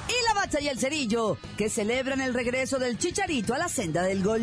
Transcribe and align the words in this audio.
Y 0.08 0.26
la 0.26 0.34
bacha 0.34 0.60
y 0.60 0.68
el 0.68 0.78
cerillo 0.78 1.38
que 1.56 1.70
celebran 1.70 2.20
el 2.20 2.34
regreso 2.34 2.78
del 2.78 2.98
chicharito 2.98 3.54
a 3.54 3.58
la 3.58 3.68
senda 3.68 4.02
del 4.02 4.22
gol. 4.22 4.42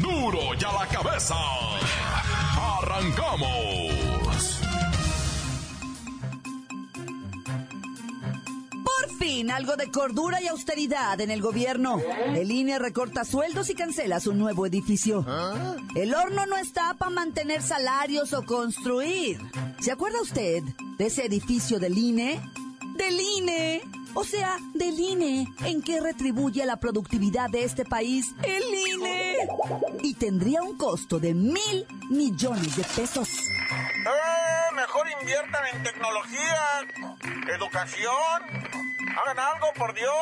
Duro 0.00 0.54
y 0.58 0.64
a 0.64 0.72
la 0.72 0.86
cabeza. 0.86 1.34
Arrancamos. 2.78 4.60
Por 8.84 9.18
fin, 9.18 9.50
algo 9.50 9.76
de 9.76 9.90
cordura 9.90 10.40
y 10.40 10.46
austeridad 10.46 11.20
en 11.20 11.32
el 11.32 11.40
gobierno. 11.42 12.00
El 12.34 12.50
INE 12.50 12.78
recorta 12.78 13.24
sueldos 13.24 13.70
y 13.70 13.74
cancela 13.74 14.20
su 14.20 14.34
nuevo 14.34 14.66
edificio. 14.66 15.26
El 15.96 16.14
horno 16.14 16.46
no 16.46 16.56
está 16.56 16.94
para 16.94 17.10
mantener 17.10 17.60
salarios 17.60 18.32
o 18.34 18.44
construir. 18.44 19.40
¿Se 19.80 19.90
acuerda 19.90 20.22
usted 20.22 20.62
de 20.96 21.06
ese 21.06 21.24
edificio 21.26 21.80
del 21.80 21.98
INE? 21.98 22.40
Del 22.96 23.18
INE. 23.20 23.82
O 24.14 24.24
sea, 24.24 24.56
del 24.74 24.98
INE, 24.98 25.52
en 25.64 25.82
que 25.82 26.00
retribuye 26.00 26.64
la 26.64 26.76
productividad 26.76 27.50
de 27.50 27.64
este 27.64 27.84
país 27.84 28.34
el 28.44 28.62
INE. 28.62 29.36
Y 30.02 30.14
tendría 30.14 30.62
un 30.62 30.76
costo 30.76 31.18
de 31.18 31.34
mil 31.34 31.86
millones 32.10 32.76
de 32.76 32.84
pesos. 32.84 33.28
¡Eh! 33.28 34.74
Mejor 34.76 35.06
inviertan 35.20 35.62
en 35.72 35.82
tecnología, 35.82 37.56
educación. 37.56 38.12
Hagan 39.16 39.38
algo, 39.38 39.66
por 39.76 39.94
Dios. 39.94 40.12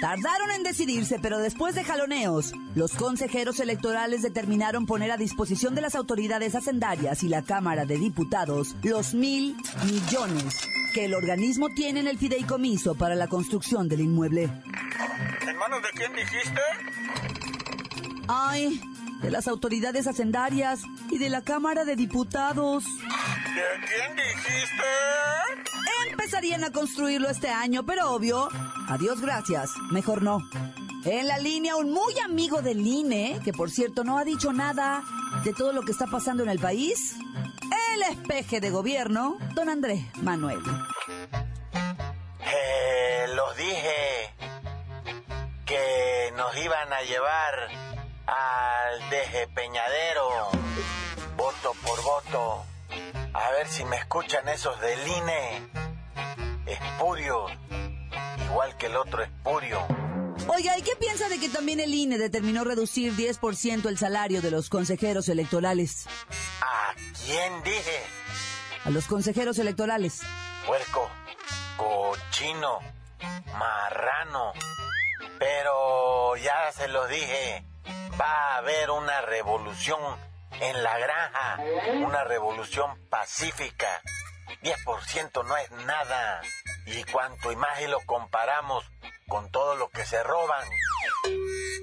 Tardaron 0.00 0.50
en 0.52 0.62
decidirse, 0.62 1.18
pero 1.20 1.38
después 1.38 1.74
de 1.74 1.84
jaloneos, 1.84 2.52
los 2.74 2.92
consejeros 2.92 3.60
electorales 3.60 4.22
determinaron 4.22 4.86
poner 4.86 5.10
a 5.10 5.16
disposición 5.16 5.74
de 5.74 5.82
las 5.82 5.94
autoridades 5.94 6.54
hacendarias 6.54 7.22
y 7.22 7.28
la 7.28 7.42
Cámara 7.42 7.84
de 7.84 7.98
Diputados 7.98 8.76
los 8.82 9.14
mil 9.14 9.56
millones 9.84 10.56
que 10.92 11.04
el 11.04 11.14
organismo 11.14 11.70
tiene 11.70 12.00
en 12.00 12.08
el 12.08 12.18
fideicomiso 12.18 12.94
para 12.94 13.14
la 13.14 13.28
construcción 13.28 13.88
del 13.88 14.00
inmueble. 14.00 14.44
¿En 14.44 15.56
manos 15.56 15.82
de 15.82 15.88
quién 15.94 16.12
dijiste? 16.14 16.60
Ay, 18.28 18.80
de 19.22 19.30
las 19.30 19.48
autoridades 19.48 20.06
hacendarias 20.06 20.82
y 21.10 21.18
de 21.18 21.28
la 21.28 21.42
Cámara 21.42 21.84
de 21.84 21.96
Diputados. 21.96 22.84
¿De 22.84 23.86
quién 23.86 24.16
dijiste? 24.16 24.84
Empezarían 26.10 26.64
a 26.64 26.70
construirlo 26.70 27.28
este 27.28 27.48
año, 27.48 27.84
pero 27.84 28.10
obvio, 28.12 28.48
adiós 28.88 29.20
gracias, 29.20 29.70
mejor 29.90 30.22
no. 30.22 30.38
En 31.04 31.26
la 31.28 31.38
línea, 31.38 31.76
un 31.76 31.92
muy 31.92 32.18
amigo 32.18 32.62
del 32.62 32.86
INE, 32.86 33.40
que 33.44 33.52
por 33.52 33.70
cierto 33.70 34.04
no 34.04 34.18
ha 34.18 34.24
dicho 34.24 34.52
nada 34.52 35.02
de 35.44 35.52
todo 35.52 35.72
lo 35.72 35.82
que 35.82 35.92
está 35.92 36.06
pasando 36.06 36.42
en 36.42 36.50
el 36.50 36.58
país, 36.58 37.16
el 38.02 38.12
espeje 38.12 38.60
de 38.60 38.70
gobierno, 38.70 39.36
don 39.54 39.68
Andrés 39.68 40.00
Manuel. 40.22 40.60
Eh, 42.40 43.26
los 43.34 43.56
dije 43.56 44.34
que 45.66 46.32
nos 46.36 46.56
iban 46.56 46.92
a 46.92 47.02
llevar 47.02 47.68
al 48.26 49.10
despeñadero, 49.10 50.48
voto 51.36 51.74
por 51.84 52.02
voto. 52.02 52.64
A 53.34 53.50
ver 53.50 53.66
si 53.68 53.84
me 53.84 53.96
escuchan 53.96 54.48
esos 54.48 54.80
del 54.80 55.06
INE. 55.06 55.68
Espurio, 56.66 57.46
igual 58.46 58.76
que 58.76 58.86
el 58.86 58.96
otro 58.96 59.22
espurio. 59.22 59.99
Oiga, 60.52 60.76
¿y 60.76 60.82
qué 60.82 60.96
piensa 60.98 61.28
de 61.28 61.38
que 61.38 61.48
también 61.48 61.78
el 61.78 61.94
INE 61.94 62.18
determinó 62.18 62.64
reducir 62.64 63.12
10% 63.14 63.88
el 63.88 63.96
salario 63.96 64.42
de 64.42 64.50
los 64.50 64.68
consejeros 64.68 65.28
electorales? 65.28 66.08
¿A 66.60 66.92
quién 67.24 67.62
dije? 67.62 68.02
A 68.84 68.90
los 68.90 69.06
consejeros 69.06 69.60
electorales. 69.60 70.22
Puerco, 70.66 71.08
cochino, 71.76 72.80
marrano. 73.56 74.52
Pero 75.38 76.36
ya 76.36 76.72
se 76.72 76.88
los 76.88 77.08
dije, 77.08 77.64
va 78.20 78.54
a 78.54 78.56
haber 78.56 78.90
una 78.90 79.20
revolución 79.20 80.00
en 80.60 80.82
la 80.82 80.98
granja, 80.98 81.58
una 82.04 82.24
revolución 82.24 82.98
pacífica. 83.08 84.02
10% 84.64 85.46
no 85.46 85.56
es 85.56 85.70
nada. 85.86 86.40
Y 86.86 87.04
cuanto 87.04 87.52
y 87.52 87.56
más 87.56 87.80
y 87.82 87.86
lo 87.86 88.00
comparamos 88.00 88.84
con 89.30 89.50
todo 89.50 89.76
lo 89.76 89.88
que 89.88 90.04
se 90.04 90.22
roban. 90.22 90.68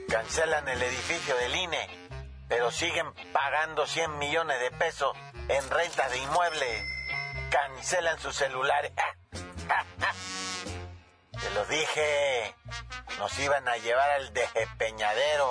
Cancelan 0.10 0.68
el 0.68 0.84
edificio 0.84 1.36
del 1.38 1.56
INE, 1.56 1.90
pero 2.48 2.70
siguen 2.70 3.08
pagando 3.34 3.88
100 3.88 4.20
millones 4.20 4.60
de 4.60 4.70
pesos 4.72 5.18
en 5.48 5.68
rentas 5.70 6.12
de 6.12 6.18
inmuebles. 6.20 6.84
Cancelan 7.50 8.20
sus 8.20 8.36
celulares. 8.36 8.92
Te 11.42 11.50
lo 11.52 11.66
dije, 11.66 12.56
nos 13.18 13.40
iban 13.40 13.68
a 13.68 13.78
llevar 13.78 14.10
al 14.12 14.34
despeñadero. 14.34 15.50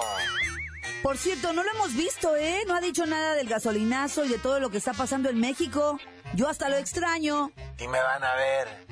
Por 1.03 1.17
cierto, 1.17 1.53
no 1.53 1.63
lo 1.63 1.71
hemos 1.71 1.95
visto, 1.95 2.37
¿eh? 2.37 2.63
No 2.67 2.77
ha 2.77 2.81
dicho 2.81 3.07
nada 3.07 3.35
del 3.35 3.49
gasolinazo 3.49 4.25
y 4.25 4.29
de 4.29 4.39
todo 4.39 4.61
lo 4.61 4.69
que 4.69 4.79
está 4.79 4.93
pasando 4.93 5.31
en 5.31 5.41
México. 5.41 5.99
Yo 6.35 6.49
hasta 6.49 6.69
lo 6.69 6.77
extraño. 6.77 7.51
Y 7.79 7.89
me 7.89 8.01
van 8.01 8.23
a 8.23 8.35
ver, 8.35 8.87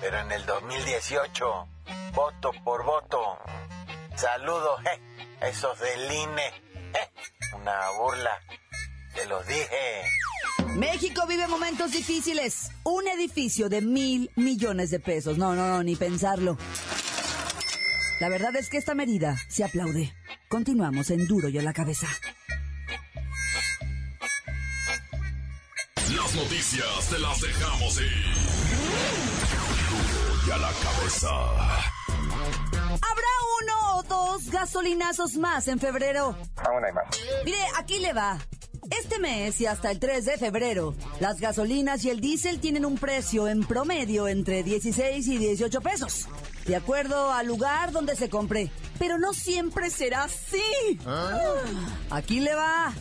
pero 0.00 0.20
en 0.20 0.32
el 0.32 0.44
2018, 0.46 1.68
voto 2.14 2.50
por 2.64 2.84
voto. 2.84 3.38
Saludos, 4.16 4.80
eh, 4.86 5.00
a 5.40 5.48
esos 5.48 5.78
del 5.78 6.12
INE. 6.12 6.46
Eh, 6.46 7.10
una 7.56 7.72
burla, 7.98 8.38
te 9.14 9.26
los 9.26 9.46
dije. 9.46 10.02
México 10.74 11.26
vive 11.26 11.46
momentos 11.48 11.92
difíciles. 11.92 12.70
Un 12.84 13.06
edificio 13.08 13.68
de 13.68 13.82
mil 13.82 14.30
millones 14.36 14.90
de 14.90 15.00
pesos. 15.00 15.38
No, 15.38 15.54
no, 15.54 15.68
no, 15.68 15.82
ni 15.82 15.96
pensarlo. 15.96 16.56
La 18.20 18.28
verdad 18.28 18.54
es 18.56 18.68
que 18.68 18.78
esta 18.78 18.94
medida 18.94 19.36
se 19.48 19.64
aplaude. 19.64 20.14
Continuamos 20.48 21.10
en 21.10 21.26
Duro 21.26 21.48
y 21.48 21.58
a 21.58 21.62
la 21.62 21.72
cabeza. 21.72 22.06
Las 26.14 26.34
noticias 26.34 27.08
te 27.10 27.18
las 27.18 27.40
dejamos 27.40 28.00
ir. 28.00 29.41
Y 30.46 30.50
a 30.50 30.56
la 30.58 30.70
cabeza. 30.72 31.30
¿Habrá 32.90 33.32
uno 33.62 33.96
o 33.96 34.02
dos 34.02 34.50
gasolinazos 34.50 35.36
más 35.36 35.68
en 35.68 35.78
febrero? 35.78 36.36
Aún 36.56 36.84
hay 36.84 36.92
más. 36.92 37.04
Mire, 37.44 37.58
aquí 37.76 37.98
le 38.00 38.12
va. 38.12 38.38
Este 38.90 39.18
mes 39.20 39.60
y 39.60 39.66
hasta 39.66 39.90
el 39.90 40.00
3 40.00 40.24
de 40.24 40.38
febrero, 40.38 40.94
las 41.20 41.40
gasolinas 41.40 42.04
y 42.04 42.10
el 42.10 42.20
diésel 42.20 42.58
tienen 42.60 42.84
un 42.84 42.98
precio 42.98 43.46
en 43.46 43.64
promedio 43.64 44.26
entre 44.26 44.64
16 44.64 45.26
y 45.28 45.38
18 45.38 45.80
pesos, 45.80 46.26
de 46.66 46.76
acuerdo 46.76 47.30
al 47.32 47.46
lugar 47.46 47.92
donde 47.92 48.16
se 48.16 48.28
compre. 48.28 48.70
Pero 48.98 49.18
no 49.18 49.32
siempre 49.32 49.88
será 49.90 50.24
así. 50.24 50.98
Aquí 52.10 52.40
le 52.40 52.54
va. 52.54 52.92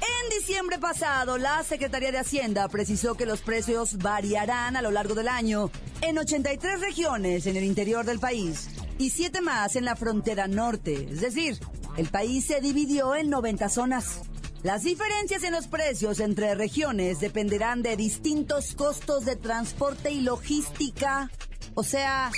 En 0.00 0.38
diciembre 0.38 0.78
pasado, 0.78 1.38
la 1.38 1.62
Secretaría 1.64 2.12
de 2.12 2.18
Hacienda 2.18 2.68
precisó 2.68 3.14
que 3.14 3.26
los 3.26 3.40
precios 3.40 3.98
variarán 3.98 4.76
a 4.76 4.82
lo 4.82 4.90
largo 4.90 5.14
del 5.14 5.28
año 5.28 5.70
en 6.00 6.18
83 6.18 6.80
regiones 6.80 7.46
en 7.46 7.56
el 7.56 7.64
interior 7.64 8.04
del 8.04 8.18
país 8.18 8.68
y 8.98 9.10
7 9.10 9.40
más 9.40 9.76
en 9.76 9.84
la 9.84 9.96
frontera 9.96 10.46
norte. 10.46 11.08
Es 11.10 11.20
decir, 11.20 11.58
el 11.96 12.08
país 12.08 12.46
se 12.46 12.60
dividió 12.60 13.14
en 13.14 13.30
90 13.30 13.68
zonas. 13.68 14.20
Las 14.62 14.82
diferencias 14.82 15.42
en 15.44 15.52
los 15.52 15.68
precios 15.68 16.20
entre 16.20 16.54
regiones 16.54 17.20
dependerán 17.20 17.82
de 17.82 17.96
distintos 17.96 18.74
costos 18.74 19.24
de 19.24 19.36
transporte 19.36 20.10
y 20.10 20.20
logística. 20.20 21.30
O 21.74 21.84
sea, 21.84 22.32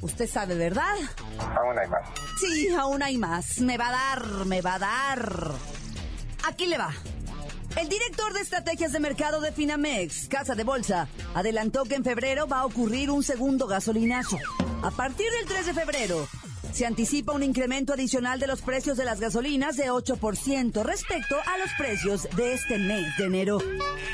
usted 0.00 0.28
sabe, 0.28 0.54
¿verdad? 0.54 0.96
Aún 1.38 1.78
hay 1.78 1.88
más. 1.88 2.08
Sí, 2.40 2.68
aún 2.68 3.02
hay 3.02 3.18
más. 3.18 3.60
Me 3.60 3.76
va 3.76 3.88
a 3.88 3.92
dar, 3.92 4.46
me 4.46 4.62
va 4.62 4.74
a 4.74 4.78
dar. 4.78 5.52
Aquí 6.46 6.66
le 6.66 6.78
va. 6.78 6.92
El 7.76 7.88
director 7.88 8.32
de 8.32 8.40
estrategias 8.40 8.92
de 8.92 9.00
mercado 9.00 9.40
de 9.40 9.52
Finamex, 9.52 10.28
Casa 10.28 10.54
de 10.54 10.64
Bolsa, 10.64 11.08
adelantó 11.34 11.84
que 11.84 11.94
en 11.94 12.04
febrero 12.04 12.48
va 12.48 12.60
a 12.60 12.66
ocurrir 12.66 13.10
un 13.10 13.22
segundo 13.22 13.66
gasolinazo. 13.66 14.38
A 14.82 14.90
partir 14.90 15.26
del 15.30 15.46
3 15.46 15.66
de 15.66 15.74
febrero, 15.74 16.28
se 16.72 16.86
anticipa 16.86 17.32
un 17.32 17.42
incremento 17.42 17.92
adicional 17.92 18.40
de 18.40 18.46
los 18.46 18.62
precios 18.62 18.96
de 18.96 19.04
las 19.04 19.20
gasolinas 19.20 19.76
de 19.76 19.90
8% 19.90 20.82
respecto 20.82 21.36
a 21.46 21.58
los 21.58 21.70
precios 21.78 22.28
de 22.36 22.54
este 22.54 22.78
mes 22.78 23.16
de 23.16 23.24
enero. 23.24 23.58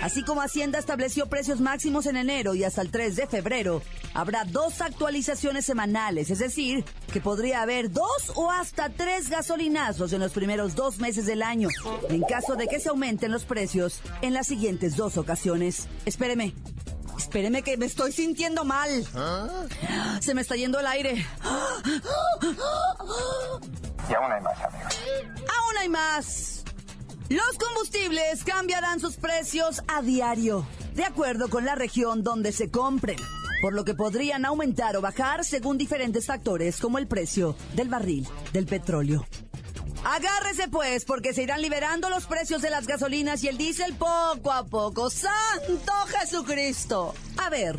Así 0.03 0.23
como 0.23 0.41
Hacienda 0.41 0.79
estableció 0.79 1.27
precios 1.27 1.61
máximos 1.61 2.07
en 2.07 2.17
enero 2.17 2.55
y 2.55 2.65
hasta 2.65 2.83
el 2.83 2.91
3 2.91 3.17
de 3.17 3.27
febrero, 3.27 3.83
habrá 4.15 4.45
dos 4.45 4.81
actualizaciones 4.81 5.65
semanales, 5.65 6.31
es 6.31 6.39
decir, 6.39 6.85
que 7.13 7.21
podría 7.21 7.63
haber 7.63 7.91
dos 7.91 8.33
o 8.35 8.51
hasta 8.51 8.89
tres 8.89 9.29
gasolinazos 9.29 10.13
en 10.13 10.21
los 10.21 10.33
primeros 10.33 10.75
dos 10.75 10.99
meses 10.99 11.27
del 11.27 11.43
año, 11.43 11.69
en 12.09 12.23
caso 12.23 12.57
de 12.57 12.67
que 12.67 12.81
se 12.81 12.89
aumenten 12.89 13.33
los 13.33 13.45
precios 13.45 14.01
en 14.23 14.35
las 14.35 14.47
siguientes 14.47 14.97
dos 14.97 15.17
ocasiones. 15.17 15.89
Espéreme, 16.07 16.55
Espéreme 17.17 17.63
que 17.63 17.77
me 17.77 17.87
estoy 17.87 18.13
sintiendo 18.13 18.65
mal. 18.65 19.07
Se 20.21 20.35
me 20.35 20.41
está 20.41 20.57
yendo 20.57 20.81
el 20.81 20.87
aire. 20.87 21.27
Y 24.09 24.15
aún 24.15 24.33
hay 24.33 24.41
más, 24.43 24.61
amigos. 24.61 24.99
Aún 25.37 25.77
hay 25.79 25.89
más. 25.89 26.65
Los 27.29 27.59
combustibles 27.59 28.45
cambiarán 28.45 29.01
sus 29.01 29.17
precios 29.17 29.83
a 29.89 30.03
diario, 30.03 30.67
de 30.95 31.05
acuerdo 31.05 31.49
con 31.49 31.65
la 31.65 31.75
región 31.75 32.23
donde 32.23 32.53
se 32.53 32.71
compren, 32.71 33.17
por 33.63 33.73
lo 33.73 33.85
que 33.85 33.95
podrían 33.95 34.45
aumentar 34.45 34.95
o 34.97 35.01
bajar 35.01 35.45
según 35.45 35.79
diferentes 35.79 36.27
factores 36.27 36.79
como 36.79 36.99
el 36.99 37.07
precio 37.07 37.57
del 37.75 37.89
barril 37.89 38.29
del 38.53 38.67
petróleo. 38.67 39.27
Agárrese 40.05 40.69
pues, 40.69 41.05
porque 41.05 41.33
se 41.33 41.43
irán 41.43 41.63
liberando 41.63 42.11
los 42.11 42.27
precios 42.27 42.61
de 42.63 42.71
las 42.71 42.87
gasolinas 42.87 43.43
y 43.43 43.49
el 43.49 43.57
diésel 43.57 43.95
poco 43.95 44.53
a 44.53 44.65
poco. 44.65 45.09
¡Santo 45.11 45.93
Jesucristo! 46.19 47.15
A 47.39 47.49
ver, 47.49 47.77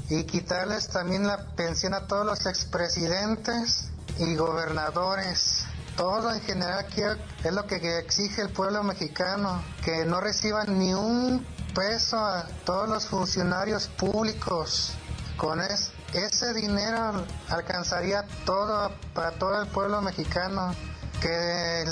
y 0.10 0.24
quitarles 0.24 0.88
también 0.90 1.28
la 1.28 1.38
pensión 1.56 1.94
a 1.94 2.08
todos 2.08 2.26
los 2.26 2.46
expresidentes 2.46 3.90
y 4.20 4.36
gobernadores. 4.36 5.64
Todo 5.96 6.34
en 6.34 6.42
general 6.42 6.86
es 7.44 7.54
lo 7.54 7.66
que 7.68 8.00
exige 8.00 8.42
el 8.42 8.50
pueblo 8.50 8.84
mexicano, 8.84 9.64
que 9.84 10.06
no 10.06 10.22
reciban 10.22 10.78
ni 10.78 10.94
un 10.94 11.46
peso 11.74 12.18
a 12.18 12.48
todos 12.66 12.88
los 12.88 13.08
funcionarios 13.08 13.88
públicos. 13.88 14.94
Con 15.38 15.60
es- 15.62 15.92
ese 16.14 16.54
dinero 16.54 17.26
alcanzaría 17.50 18.26
todo 18.46 18.92
para 19.14 19.32
todo 19.32 19.62
el 19.62 19.68
pueblo 19.70 20.02
mexicano. 20.02 20.74
Que 21.22 21.84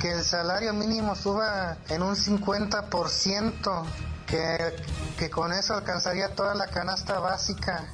que 0.00 0.12
el 0.12 0.22
salario 0.22 0.72
mínimo 0.72 1.14
suba 1.14 1.76
en 1.88 2.02
un 2.02 2.14
50%, 2.14 3.84
que, 4.26 4.58
que 5.18 5.30
con 5.30 5.52
eso 5.52 5.74
alcanzaría 5.74 6.34
toda 6.34 6.54
la 6.54 6.66
canasta 6.66 7.20
básica. 7.20 7.84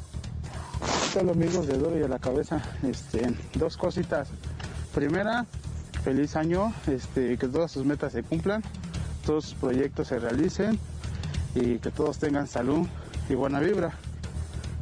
¿Qué 0.81 1.19
tal 1.19 1.31
amigos 1.31 1.67
de 1.67 1.77
Duro 1.77 1.99
y 1.99 2.03
a 2.03 2.09
la 2.09 2.19
cabeza? 2.19 2.63
Este, 2.83 3.35
dos 3.55 3.77
cositas. 3.77 4.29
Primera, 4.95 5.47
feliz 6.05 6.37
año, 6.37 6.73
este, 6.87 7.37
que 7.37 7.49
todas 7.49 7.73
sus 7.73 7.85
metas 7.85 8.13
se 8.13 8.23
cumplan, 8.23 8.63
todos 9.27 9.47
sus 9.47 9.55
proyectos 9.55 10.09
se 10.09 10.19
realicen 10.19 10.79
y 11.55 11.79
que 11.79 11.91
todos 11.91 12.19
tengan 12.19 12.47
salud 12.47 12.87
y 13.29 13.35
buena 13.35 13.61
vibra. 13.61 13.93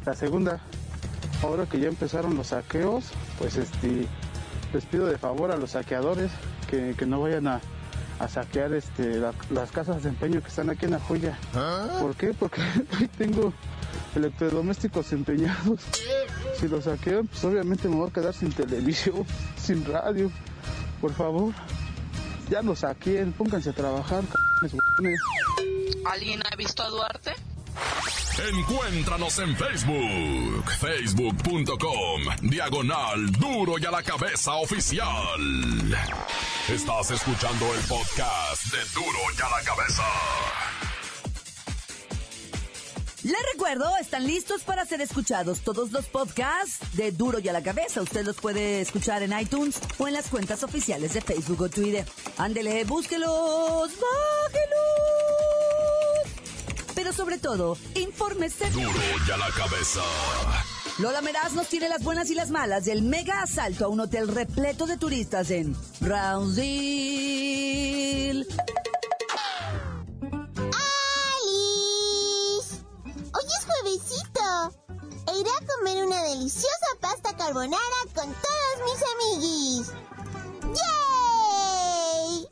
La 0.05 0.15
segunda, 0.15 0.59
ahora 1.43 1.65
que 1.65 1.79
ya 1.79 1.87
empezaron 1.87 2.35
los 2.35 2.47
saqueos, 2.47 3.11
pues 3.37 3.57
este 3.57 4.07
les 4.73 4.85
pido 4.85 5.05
de 5.05 5.17
favor 5.17 5.51
a 5.51 5.57
los 5.57 5.71
saqueadores 5.71 6.29
que, 6.69 6.93
que 6.97 7.05
no 7.05 7.21
vayan 7.21 7.47
a, 7.47 7.61
a 8.19 8.27
saquear 8.27 8.73
este 8.73 9.15
la- 9.19 9.33
las 9.49 9.71
casas 9.71 10.03
de 10.03 10.09
empeño 10.09 10.41
que 10.41 10.47
están 10.49 10.69
aquí 10.69 10.85
en 10.85 10.91
la 10.91 10.99
joya. 10.99 11.37
¿Por 12.01 12.15
qué? 12.15 12.33
Porque 12.33 12.61
ahí 12.99 13.07
tengo 13.17 13.53
electrodomésticos 14.15 15.11
empeñados. 15.13 15.81
Si 16.59 16.67
los 16.67 16.85
saquean, 16.85 17.27
pues 17.27 17.43
obviamente 17.45 17.87
me 17.87 17.95
voy 17.95 18.09
a 18.09 18.13
quedar 18.13 18.33
sin 18.33 18.51
televisión, 18.51 19.25
sin 19.57 19.85
radio. 19.85 20.31
Por 21.01 21.13
favor, 21.13 21.53
ya 22.49 22.61
los 22.63 22.79
saqueen, 22.79 23.31
pónganse 23.33 23.69
a 23.69 23.73
trabajar. 23.73 24.23
¿Alguien 26.05 26.41
ha 26.51 26.55
visto 26.55 26.81
a 26.83 26.89
Duarte? 26.89 27.33
Encuéntranos 28.51 29.37
en 29.39 29.55
Facebook, 29.55 30.71
facebook.com, 30.79 32.21
diagonal 32.49 33.31
duro 33.33 33.77
y 33.79 33.85
a 33.85 33.91
la 33.91 34.01
cabeza 34.03 34.53
oficial. 34.55 35.07
Estás 36.69 37.11
escuchando 37.11 37.73
el 37.73 37.79
podcast 37.85 38.65
de 38.73 38.77
duro 38.93 39.19
y 39.37 39.41
a 39.41 39.49
la 39.49 39.63
cabeza. 39.63 40.03
Les 43.23 43.37
recuerdo, 43.53 43.89
están 44.01 44.27
listos 44.27 44.63
para 44.63 44.85
ser 44.85 44.99
escuchados 44.99 45.61
todos 45.61 45.93
los 45.93 46.07
podcasts 46.07 46.79
de 46.97 47.13
Duro 47.13 47.39
y 47.39 47.47
a 47.47 47.53
la 47.53 47.63
Cabeza. 47.63 48.01
Usted 48.01 48.25
los 48.25 48.35
puede 48.35 48.81
escuchar 48.81 49.23
en 49.23 49.37
iTunes 49.39 49.79
o 49.97 50.09
en 50.09 50.13
las 50.13 50.27
cuentas 50.27 50.61
oficiales 50.63 51.13
de 51.13 51.21
Facebook 51.21 51.61
o 51.61 51.69
Twitter. 51.69 52.05
Ándele, 52.37 52.83
búsquelos, 52.83 53.89
bájelos. 53.89 54.77
Pero 56.95 57.13
sobre 57.13 57.37
todo, 57.37 57.77
infórmese. 57.95 58.69
Duro 58.71 58.91
y 59.25 59.31
a 59.31 59.37
la 59.37 59.49
cabeza. 59.51 60.01
Lola 60.99 61.21
Meraz 61.21 61.53
nos 61.53 61.67
tiene 61.67 61.87
las 61.89 62.01
buenas 62.03 62.31
y 62.31 62.33
las 62.33 62.49
malas 62.49 62.85
del 62.85 63.03
mega 63.03 63.43
asalto 63.43 63.85
a 63.85 63.87
un 63.87 63.99
hotel 63.99 64.27
repleto 64.27 64.87
de 64.87 64.97
turistas 64.97 65.51
en 65.51 65.77
Brownsville. 65.99 66.65
¡Alice! 71.43 72.81
Hoy 73.31 73.45
es 73.45 73.65
juevesito. 73.67 74.73
E 75.27 75.39
iré 75.39 75.51
a 75.51 75.61
comer 75.67 76.03
una 76.03 76.23
deliciosa 76.23 76.87
pasta 76.99 77.37
carbonara 77.37 78.01
con 78.15 78.33
todos 78.33 78.81
mis 78.87 79.03
amiguis. 79.13 79.91
¡Yay! 80.73 82.47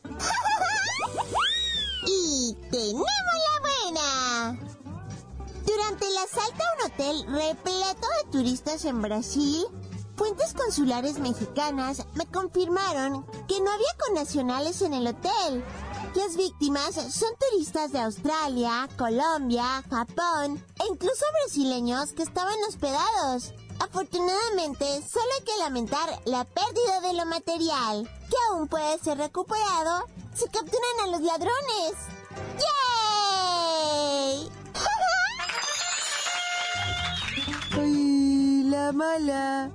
y 2.06 2.54
tenemos. 2.70 3.35
Durante 5.66 6.08
el 6.08 6.18
asalto 6.18 6.64
a 6.64 6.76
un 6.76 6.92
hotel 6.92 7.26
repleto 7.28 8.08
de 8.24 8.32
turistas 8.32 8.86
en 8.86 9.02
Brasil, 9.02 9.66
fuentes 10.16 10.54
consulares 10.54 11.20
mexicanas 11.20 12.06
me 12.14 12.26
confirmaron 12.28 13.26
que 13.48 13.60
no 13.62 13.72
había 13.72 13.98
connacionales 14.06 14.82
en 14.82 14.94
el 14.94 15.08
hotel. 15.08 15.64
Las 16.14 16.38
víctimas 16.38 16.94
son 16.94 17.30
turistas 17.50 17.92
de 17.92 18.00
Australia, 18.00 18.88
Colombia, 18.98 19.84
Japón 19.90 20.64
e 20.82 20.88
incluso 20.88 21.26
brasileños 21.44 22.14
que 22.14 22.24
estaban 22.24 22.56
hospedados. 22.68 23.54
Afortunadamente, 23.80 24.86
solo 24.86 25.26
hay 25.38 25.44
que 25.46 25.58
lamentar 25.58 26.22
la 26.26 26.46
pérdida 26.46 27.02
de 27.02 27.14
lo 27.14 27.26
material, 27.26 28.10
que 28.30 28.38
aún 28.50 28.68
puede 28.68 28.98
ser 29.00 29.18
recuperado 29.18 30.06
si 30.34 30.46
capturan 30.46 31.00
a 31.04 31.08
los 31.08 31.22
ladrones. 31.22 31.94
¡Yay! 32.54 32.85
¡Ay, 38.76 38.82
la 38.82 38.92
mala! 38.92 39.72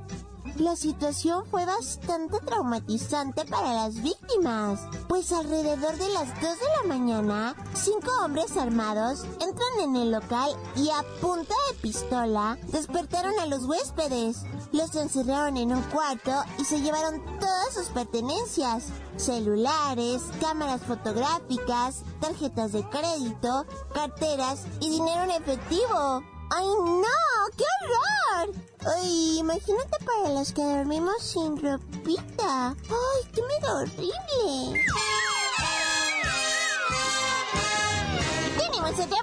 La 0.56 0.76
situación 0.76 1.46
fue 1.46 1.64
bastante 1.64 2.38
traumatizante 2.40 3.46
para 3.46 3.72
las 3.72 4.02
víctimas, 4.02 4.80
pues 5.08 5.32
alrededor 5.32 5.96
de 5.96 6.08
las 6.10 6.28
2 6.34 6.42
de 6.42 6.66
la 6.76 6.88
mañana, 6.88 7.54
cinco 7.72 8.10
hombres 8.22 8.56
armados 8.58 9.24
entran 9.40 9.80
en 9.82 9.96
el 9.96 10.10
local 10.10 10.50
y 10.76 10.90
a 10.90 11.02
punta 11.22 11.54
de 11.68 11.78
pistola 11.80 12.58
despertaron 12.72 13.38
a 13.40 13.46
los 13.46 13.64
huéspedes. 13.64 14.42
Los 14.72 14.94
encerraron 14.96 15.56
en 15.56 15.72
un 15.74 15.82
cuarto 15.84 16.32
y 16.58 16.64
se 16.64 16.82
llevaron 16.82 17.22
todas 17.38 17.72
sus 17.72 17.86
pertenencias, 17.86 18.88
celulares, 19.16 20.22
cámaras 20.42 20.82
fotográficas, 20.82 22.02
tarjetas 22.20 22.72
de 22.72 22.86
crédito, 22.90 23.64
carteras 23.94 24.66
y 24.80 24.90
dinero 24.90 25.22
en 25.22 25.30
efectivo. 25.30 26.22
¡Ay, 26.50 26.66
no! 26.66 27.19
¡Qué 27.56 27.64
horror! 27.64 28.54
Ay, 28.96 29.38
imagínate 29.38 30.04
para 30.04 30.30
los 30.30 30.52
que 30.52 30.62
dormimos 30.62 31.22
sin 31.22 31.60
ropita. 31.60 32.70
¡Ay, 32.70 33.30
qué 33.34 33.42
miedo 33.42 33.76
horrible! 33.78 34.84
¡Tenemos 38.58 38.92
otra 38.92 39.22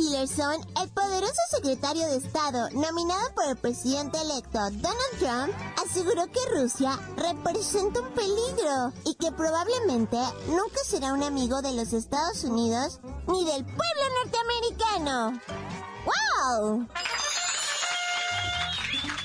Tillerson, 0.00 0.66
el 0.80 0.88
poderoso 0.88 1.42
secretario 1.50 2.06
de 2.06 2.16
Estado 2.16 2.70
nominado 2.70 3.34
por 3.34 3.44
el 3.50 3.56
presidente 3.56 4.18
electo 4.18 4.58
Donald 4.58 5.18
Trump, 5.18 5.54
aseguró 5.76 6.26
que 6.28 6.40
Rusia 6.58 6.98
representa 7.18 8.00
un 8.00 8.08
peligro 8.14 8.94
y 9.04 9.14
que 9.16 9.30
probablemente 9.30 10.16
nunca 10.46 10.82
será 10.86 11.12
un 11.12 11.22
amigo 11.22 11.60
de 11.60 11.74
los 11.74 11.92
Estados 11.92 12.44
Unidos 12.44 12.98
ni 13.28 13.44
del 13.44 13.62
pueblo 13.62 14.02
norteamericano. 14.24 15.38
¡Wow! 16.06 16.88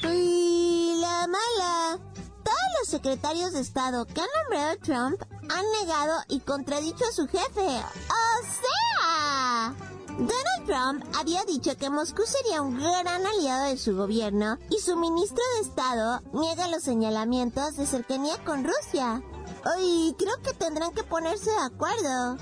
¡Uy, 0.09 0.97
la 0.99 1.27
mala! 1.27 1.99
Todos 2.43 2.71
los 2.81 2.89
secretarios 2.89 3.53
de 3.53 3.61
Estado 3.61 4.05
que 4.05 4.19
han 4.19 4.27
nombrado 4.41 4.77
Trump 4.79 5.21
han 5.49 5.65
negado 5.79 6.21
y 6.27 6.41
contradicho 6.41 7.05
a 7.05 7.13
su 7.13 7.27
jefe. 7.29 7.61
¡O 7.61 8.43
sea! 8.43 9.73
Donald 10.17 10.54
Trump 10.65 11.03
había 11.15 11.43
dicho 11.45 11.77
que 11.77 11.89
Moscú 11.89 12.23
sería 12.25 12.61
un 12.61 12.79
gran 12.79 13.07
aliado 13.07 13.65
de 13.65 13.77
su 13.77 13.95
gobierno 13.95 14.57
y 14.69 14.79
su 14.79 14.95
ministro 14.95 15.43
de 15.55 15.67
Estado 15.67 16.21
niega 16.33 16.67
los 16.67 16.83
señalamientos 16.83 17.75
de 17.77 17.85
cercanía 17.85 18.43
con 18.43 18.63
Rusia. 18.63 19.21
Ay, 19.63 20.15
creo 20.17 20.35
que 20.43 20.53
tendrán 20.53 20.91
que 20.91 21.03
ponerse 21.03 21.51
de 21.51 21.57
acuerdo. 21.57 22.37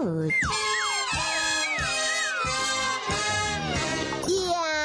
¡Ouch! 0.00 0.32
¡Ya! 4.28 4.82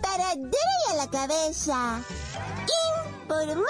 Para 0.00 0.34
y 0.34 0.92
a 0.92 0.94
la 0.96 1.10
cabeza. 1.10 2.00
Informó 3.22 3.64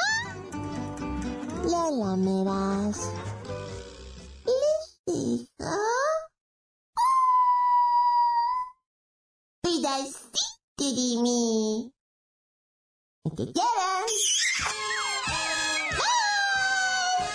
Lola 1.65 2.17
Meras. 2.17 3.11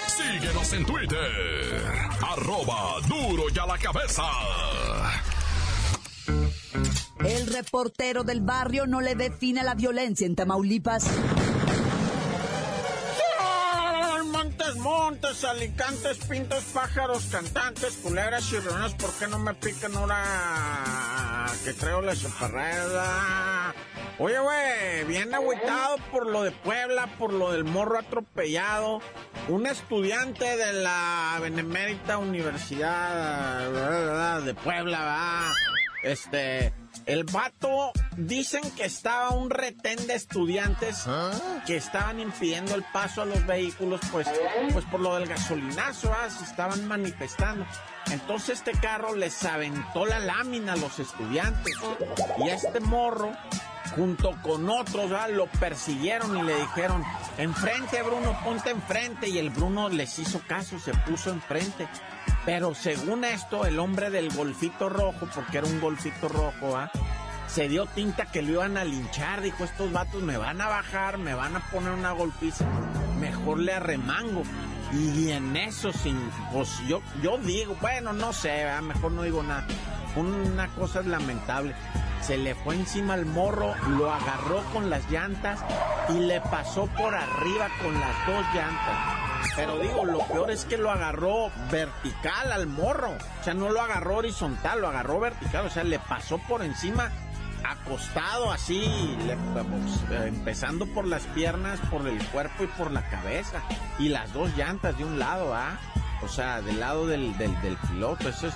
Síguenos 0.07 0.73
en 0.73 0.85
Twitter, 0.85 1.91
arroba 2.21 3.01
duro 3.07 3.43
y 3.53 3.59
a 3.59 3.65
la 3.65 3.77
cabeza. 3.77 4.23
El 7.25 7.47
reportero 7.47 8.23
del 8.23 8.41
barrio 8.41 8.87
no 8.87 9.01
le 9.01 9.15
ve 9.15 9.31
fin 9.31 9.57
a 9.59 9.63
la 9.63 9.75
violencia 9.75 10.25
en 10.25 10.35
Tamaulipas. 10.35 11.05
Montes, 14.31 14.75
montes, 14.77 15.43
alicantes, 15.43 16.17
pintos, 16.29 16.63
pájaros, 16.73 17.25
cantantes, 17.25 17.97
culebras 17.97 18.51
y 18.53 18.59
reuniones, 18.59 18.93
¿por 18.93 19.11
qué 19.13 19.27
no 19.27 19.37
me 19.39 19.53
pican 19.53 19.95
ahora 19.95 21.45
que 21.65 21.73
traigo 21.73 22.01
la 22.01 22.15
chaparrera? 22.15 23.48
Oye, 24.21 24.37
güey, 24.37 25.05
bien 25.05 25.33
agüitado 25.33 25.95
por 26.11 26.27
lo 26.27 26.43
de 26.43 26.51
Puebla, 26.51 27.07
por 27.17 27.31
lo 27.31 27.53
del 27.53 27.63
morro 27.63 27.97
atropellado. 27.97 28.99
Un 29.47 29.65
estudiante 29.65 30.57
de 30.57 30.73
la 30.73 31.37
Benemérita 31.41 32.17
Universidad 32.17 33.71
de 34.41 34.53
Puebla, 34.55 35.05
va. 35.05 35.53
Este, 36.03 36.73
el 37.05 37.23
vato, 37.23 37.93
dicen 38.17 38.61
que 38.71 38.83
estaba 38.83 39.29
un 39.29 39.49
retén 39.49 40.05
de 40.05 40.15
estudiantes 40.15 41.05
que 41.65 41.77
estaban 41.77 42.19
impidiendo 42.19 42.75
el 42.75 42.83
paso 42.91 43.21
a 43.21 43.25
los 43.25 43.45
vehículos, 43.45 44.01
pues, 44.11 44.27
pues 44.73 44.83
por 44.85 44.99
lo 44.99 45.15
del 45.15 45.29
gasolinazo, 45.29 46.11
¿ah? 46.13 46.29
se 46.29 46.43
estaban 46.43 46.85
manifestando. 46.89 47.65
Entonces 48.11 48.59
este 48.59 48.73
carro 48.73 49.15
les 49.15 49.45
aventó 49.45 50.05
la 50.05 50.19
lámina 50.19 50.73
a 50.73 50.77
los 50.77 50.99
estudiantes 50.99 51.73
y 52.37 52.49
a 52.49 52.55
este 52.55 52.81
morro 52.81 53.31
junto 53.95 54.31
con 54.41 54.69
otros, 54.69 55.09
¿verdad? 55.09 55.29
lo 55.31 55.47
persiguieron 55.47 56.37
y 56.37 56.43
le 56.43 56.55
dijeron, 56.55 57.03
enfrente 57.37 58.01
Bruno, 58.03 58.37
ponte 58.43 58.69
enfrente. 58.69 59.29
Y 59.29 59.37
el 59.37 59.49
Bruno 59.49 59.89
les 59.89 60.17
hizo 60.19 60.41
caso, 60.47 60.79
se 60.79 60.93
puso 60.93 61.31
enfrente. 61.31 61.87
Pero 62.45 62.73
según 62.73 63.25
esto, 63.25 63.65
el 63.65 63.79
hombre 63.79 64.09
del 64.09 64.33
golfito 64.33 64.89
rojo, 64.89 65.27
porque 65.33 65.59
era 65.59 65.67
un 65.67 65.79
golfito 65.79 66.29
rojo, 66.29 66.77
¿ah? 66.77 66.91
se 67.47 67.67
dio 67.67 67.85
tinta 67.87 68.25
que 68.25 68.41
lo 68.41 68.51
iban 68.53 68.77
a 68.77 68.83
linchar. 68.83 69.41
Dijo, 69.41 69.63
estos 69.63 69.91
vatos 69.91 70.21
me 70.21 70.37
van 70.37 70.61
a 70.61 70.67
bajar, 70.67 71.17
me 71.17 71.33
van 71.33 71.55
a 71.55 71.59
poner 71.71 71.91
una 71.91 72.11
golpiza. 72.11 72.65
Mejor 73.19 73.59
le 73.59 73.73
arremango. 73.73 74.43
Y 74.93 75.29
en 75.31 75.55
eso, 75.55 75.93
sin, 75.93 76.17
pues 76.51 76.69
yo, 76.87 77.01
yo 77.21 77.37
digo, 77.37 77.75
bueno, 77.79 78.11
no 78.13 78.33
sé, 78.33 78.65
mejor 78.81 79.11
no 79.11 79.23
digo 79.23 79.43
nada. 79.43 79.65
Una 80.15 80.67
cosa 80.69 81.01
lamentable. 81.01 81.75
Se 82.21 82.37
le 82.37 82.55
fue 82.55 82.75
encima 82.75 83.13
al 83.13 83.25
morro, 83.25 83.73
lo 83.89 84.11
agarró 84.11 84.63
con 84.73 84.89
las 84.89 85.09
llantas 85.09 85.59
y 86.09 86.19
le 86.19 86.41
pasó 86.41 86.87
por 86.87 87.15
arriba 87.15 87.67
con 87.81 87.93
las 87.99 88.27
dos 88.27 88.45
llantas. 88.53 89.29
Pero 89.55 89.79
digo, 89.79 90.05
lo 90.05 90.19
peor 90.27 90.51
es 90.51 90.65
que 90.65 90.77
lo 90.77 90.91
agarró 90.91 91.49
vertical 91.71 92.51
al 92.51 92.67
morro. 92.67 93.11
O 93.11 93.43
sea, 93.43 93.53
no 93.53 93.69
lo 93.69 93.81
agarró 93.81 94.17
horizontal, 94.17 94.81
lo 94.81 94.89
agarró 94.89 95.19
vertical. 95.19 95.65
O 95.65 95.69
sea, 95.69 95.83
le 95.83 95.99
pasó 95.99 96.37
por 96.39 96.63
encima 96.63 97.11
acostado 97.63 98.51
así, 98.51 99.17
pues, 99.53 100.25
empezando 100.25 100.85
por 100.87 101.05
las 101.05 101.23
piernas, 101.27 101.79
por 101.91 102.07
el 102.07 102.23
cuerpo 102.27 102.63
y 102.63 102.67
por 102.67 102.91
la 102.91 103.07
cabeza. 103.09 103.61
Y 103.97 104.09
las 104.09 104.33
dos 104.33 104.55
llantas 104.55 104.97
de 104.97 105.05
un 105.05 105.19
lado, 105.19 105.53
¿ah? 105.53 105.77
O 106.21 106.27
sea, 106.27 106.61
del 106.61 106.79
lado 106.79 107.07
del, 107.07 107.37
del, 107.37 107.55
piloto. 107.89 108.29
Eso 108.29 108.47
es, 108.47 108.53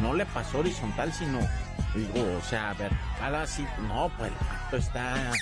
no 0.00 0.14
le 0.14 0.26
pasó 0.26 0.58
horizontal, 0.58 1.12
sino, 1.12 1.38
digo, 1.94 2.36
o 2.38 2.42
sea, 2.42 2.74
vertical 2.74 3.34
así. 3.34 3.66
No, 3.88 4.10
pues 4.16 4.30
el 4.30 4.48
acto 4.48 4.76
está. 4.76 5.32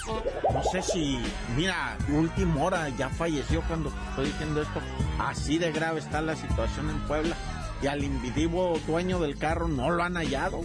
No 0.52 0.62
sé 0.64 0.82
si. 0.82 1.18
Mira, 1.56 1.96
última 2.08 2.62
hora 2.62 2.88
ya 2.90 3.08
falleció 3.08 3.62
cuando 3.62 3.92
estoy 4.10 4.26
diciendo 4.26 4.62
esto. 4.62 4.80
Así 5.18 5.58
de 5.58 5.72
grave 5.72 6.00
está 6.00 6.20
la 6.20 6.36
situación 6.36 6.90
en 6.90 6.98
Puebla. 7.00 7.36
Y 7.82 7.86
al 7.86 8.04
individuo 8.04 8.78
dueño 8.86 9.18
del 9.18 9.36
carro 9.38 9.66
no 9.68 9.90
lo 9.90 10.02
han 10.02 10.14
hallado. 10.14 10.62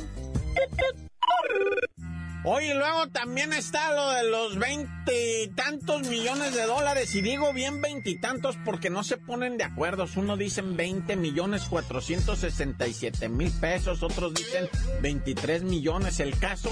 Oye, 2.49 2.73
luego 2.75 3.09
también 3.09 3.51
está 3.51 3.93
lo 3.93 4.09
de 4.09 4.23
los 4.23 4.57
veintitantos 4.57 6.07
millones 6.07 6.55
de 6.55 6.63
dólares. 6.63 7.13
Y 7.13 7.21
digo 7.21 7.51
bien 7.51 7.81
veintitantos 7.81 8.55
porque 8.63 8.89
no 8.89 9.03
se 9.03 9.17
ponen 9.17 9.57
de 9.57 9.65
acuerdo. 9.65 10.05
Uno 10.15 10.37
dicen 10.37 10.77
20 10.77 11.17
millones 11.17 11.63
467 11.65 13.27
mil 13.27 13.51
pesos, 13.51 14.01
otros 14.01 14.33
dicen 14.33 14.69
23 15.01 15.63
millones. 15.63 16.21
El 16.21 16.39
caso 16.39 16.69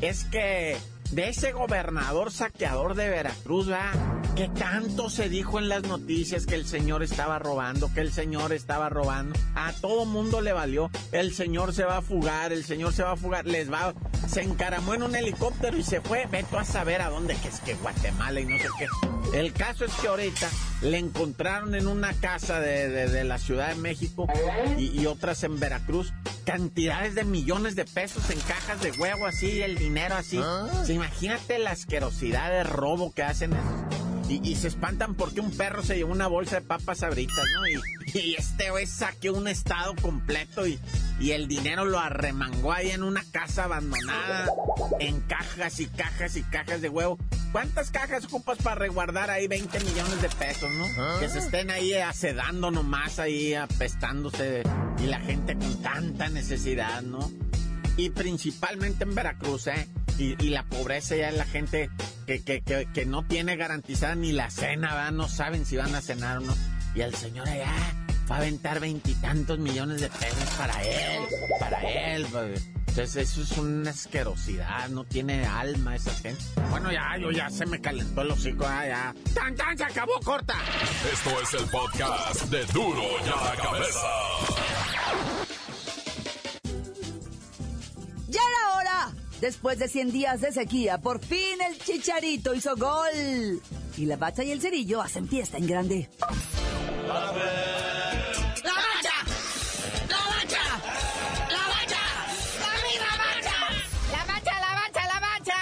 es 0.00 0.24
que 0.24 0.78
de 1.10 1.28
ese 1.28 1.52
gobernador 1.52 2.30
saqueador 2.30 2.94
de 2.94 3.08
Veracruz, 3.08 3.68
¿verdad? 3.68 3.92
Que 4.36 4.48
tanto 4.48 5.10
se 5.10 5.28
dijo 5.28 5.58
en 5.58 5.68
las 5.68 5.82
noticias 5.82 6.46
que 6.46 6.54
el 6.54 6.66
señor 6.66 7.02
estaba 7.02 7.38
robando, 7.38 7.92
que 7.92 8.00
el 8.00 8.12
señor 8.12 8.52
estaba 8.52 8.88
robando. 8.88 9.38
A 9.54 9.72
todo 9.72 10.04
mundo 10.04 10.40
le 10.40 10.52
valió. 10.52 10.90
El 11.10 11.34
señor 11.34 11.72
se 11.74 11.84
va 11.84 11.98
a 11.98 12.02
fugar, 12.02 12.52
el 12.52 12.64
señor 12.64 12.92
se 12.92 13.02
va 13.02 13.12
a 13.12 13.16
fugar. 13.16 13.46
Les 13.46 13.72
va, 13.72 13.94
se 14.28 14.42
encaramó 14.42 14.94
en 14.94 15.02
un 15.02 15.16
helicóptero 15.16 15.76
y 15.76 15.82
se 15.82 16.00
fue. 16.00 16.26
Veto 16.26 16.58
a 16.58 16.64
saber 16.64 17.02
a 17.02 17.10
dónde, 17.10 17.34
que 17.36 17.48
es 17.48 17.60
que 17.60 17.74
Guatemala 17.74 18.40
y 18.40 18.46
no 18.46 18.58
sé 18.58 18.68
qué. 18.78 18.86
El 19.32 19.52
caso 19.52 19.84
es 19.84 19.92
que 19.94 20.08
ahorita 20.08 20.48
le 20.82 20.98
encontraron 20.98 21.74
en 21.74 21.86
una 21.86 22.14
casa 22.14 22.60
de, 22.60 23.24
la 23.24 23.38
Ciudad 23.38 23.68
de 23.68 23.74
México 23.74 24.26
y, 24.78 25.04
otras 25.06 25.42
en 25.42 25.58
Veracruz 25.58 26.12
cantidades 26.44 27.14
de 27.14 27.24
millones 27.24 27.76
de 27.76 27.84
pesos 27.84 28.30
en 28.30 28.40
cajas 28.40 28.80
de 28.80 28.90
huevo 28.92 29.26
así, 29.26 29.60
el 29.60 29.76
dinero 29.76 30.14
así. 30.14 30.40
¿Ah? 30.42 30.66
Imagínate 30.98 31.60
la 31.60 31.70
asquerosidad 31.70 32.50
de 32.50 32.64
robo 32.64 33.12
que 33.12 33.22
hacen 33.22 33.52
y, 34.28 34.56
se 34.56 34.68
espantan 34.68 35.14
porque 35.14 35.40
un 35.40 35.50
perro 35.50 35.82
se 35.82 35.96
llevó 35.96 36.12
una 36.12 36.26
bolsa 36.26 36.56
de 36.56 36.62
papas 36.62 37.02
abritas, 37.02 37.44
¿no? 37.54 37.66
Y, 38.14 38.34
este 38.34 38.70
güey 38.70 38.86
saqueó 38.86 39.34
un 39.34 39.48
estado 39.48 39.94
completo 39.96 40.66
y, 40.66 40.78
y 41.20 41.30
el 41.30 41.46
dinero 41.46 41.84
lo 41.84 41.98
arremangó 41.98 42.72
ahí 42.72 42.90
en 42.90 43.04
una 43.04 43.22
casa 43.30 43.64
abandonada, 43.64 44.48
en 44.98 45.20
cajas 45.20 45.80
y 45.80 45.86
cajas 45.86 46.36
y 46.36 46.42
cajas 46.42 46.82
de 46.82 46.88
huevo. 46.88 47.16
¿Cuántas 47.52 47.90
cajas 47.90 48.24
ocupas 48.24 48.58
para 48.58 48.76
resguardar 48.76 49.30
ahí 49.30 49.46
20 49.46 49.80
millones 49.80 50.20
de 50.20 50.28
pesos, 50.28 50.70
no? 50.70 50.84
Ah. 50.98 51.16
Que 51.20 51.28
se 51.28 51.38
estén 51.38 51.70
ahí 51.70 51.94
acedando 51.94 52.70
nomás, 52.70 53.18
ahí 53.18 53.54
apestándose 53.54 54.62
y 54.98 55.06
la 55.06 55.20
gente 55.20 55.54
con 55.56 55.80
tanta 55.80 56.28
necesidad, 56.28 57.02
¿no? 57.02 57.30
Y 57.96 58.10
principalmente 58.10 59.04
en 59.04 59.14
Veracruz, 59.14 59.68
¿eh? 59.68 59.88
Y, 60.18 60.34
la 60.50 60.64
pobreza 60.64 61.14
ya 61.14 61.28
es 61.28 61.36
la 61.36 61.44
gente 61.44 61.90
que, 62.26 62.42
que, 62.42 62.60
que, 62.62 63.06
no 63.06 63.24
tiene 63.24 63.56
garantizada 63.56 64.16
ni 64.16 64.32
la 64.32 64.50
cena, 64.50 64.94
¿verdad? 64.94 65.12
No 65.12 65.28
saben 65.28 65.64
si 65.64 65.76
van 65.76 65.94
a 65.94 66.00
cenar 66.00 66.38
o 66.38 66.40
no. 66.40 66.56
Y 66.94 67.02
el 67.02 67.14
señor 67.14 67.48
allá 67.48 67.72
va 68.28 68.36
a 68.36 68.38
aventar 68.38 68.80
veintitantos 68.80 69.58
millones 69.60 70.00
de 70.00 70.08
pesos 70.08 70.50
para 70.58 70.82
él, 70.82 71.22
para 71.60 71.80
él. 71.82 72.26
Pues. 72.32 72.68
Entonces 72.88 73.30
eso 73.30 73.42
es 73.42 73.58
una 73.58 73.90
asquerosidad, 73.90 74.88
no 74.88 75.04
tiene 75.04 75.46
alma 75.46 75.94
esa 75.94 76.12
gente. 76.14 76.42
Bueno, 76.68 76.90
ya, 76.90 77.16
yo 77.16 77.30
ya 77.30 77.48
se 77.48 77.64
me 77.64 77.80
calentó 77.80 78.22
el 78.22 78.32
hocico, 78.32 78.64
ya, 78.64 78.88
ya. 78.88 79.14
¡Tan, 79.34 79.54
tan! 79.54 79.78
¡Se 79.78 79.84
acabó, 79.84 80.18
corta! 80.24 80.56
Esto 81.12 81.40
es 81.40 81.54
el 81.54 81.70
podcast 81.70 82.42
de 82.46 82.64
Duro 82.66 83.04
ya 83.24 83.36
la 83.36 83.62
Cabeza. 83.62 84.77
Después 89.40 89.78
de 89.78 89.88
100 89.88 90.12
días 90.12 90.40
de 90.40 90.52
sequía, 90.52 90.98
por 90.98 91.20
fin 91.24 91.60
el 91.60 91.78
Chicharito 91.78 92.54
hizo 92.54 92.74
gol. 92.76 93.62
Y 93.96 94.06
la 94.06 94.16
bacha 94.16 94.42
y 94.42 94.50
el 94.50 94.60
cerillo 94.60 95.00
hacen 95.00 95.28
fiesta 95.28 95.58
en 95.58 95.66
grande. 95.66 96.10
¡La 97.06 97.14
bacha! 97.14 97.38
¡La 100.08 100.26
bacha! 100.26 100.60
¡La 101.48 101.68
bacha! 101.68 102.00
¡La 102.58 102.72
misma 102.88 103.16
bacha! 103.16 103.54
¡La 104.10 104.24
bacha, 104.24 104.54
la 104.60 104.74
bacha, 104.74 105.06
la 105.06 105.20
bacha! 105.20 105.56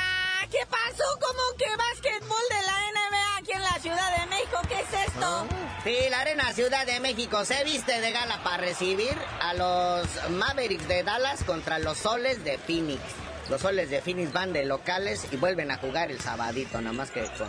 ¿Qué 0.51 0.65
pasó? 0.71 1.05
¿Cómo 1.21 1.43
que 1.59 1.67
básquetbol 1.77 2.49
de 2.49 2.62
la 2.67 2.77
NBA 2.93 3.37
aquí 3.39 3.53
en 3.53 3.62
la 3.62 3.79
Ciudad 3.81 4.11
de 4.19 4.25
México? 4.27 4.59
¿Qué 4.69 4.81
es 4.81 4.91
esto? 5.07 5.47
Sí, 5.85 5.97
la 6.11 6.21
Arena 6.21 6.53
Ciudad 6.55 6.87
de 6.87 6.99
México 7.01 7.45
se 7.45 7.62
viste 7.65 8.01
de 8.01 8.11
gala 8.11 8.43
para 8.43 8.57
recibir 8.57 9.15
a 9.41 9.53
los 9.55 10.09
Mavericks 10.31 10.89
de 10.89 11.03
Dallas 11.03 11.45
contra 11.45 11.79
los 11.79 11.99
Soles 11.99 12.43
de 12.43 12.57
Phoenix. 12.59 13.03
Los 13.49 13.61
soles 13.61 13.91
de 13.91 14.01
Phoenix 14.01 14.33
van 14.33 14.53
de 14.53 14.65
locales 14.65 15.27
y 15.31 15.37
vuelven 15.37 15.71
a 15.71 15.77
jugar 15.77 16.11
el 16.11 16.21
sabadito, 16.21 16.81
nada 16.81 16.97
más 16.97 17.11
que 17.11 17.23
con, 17.23 17.49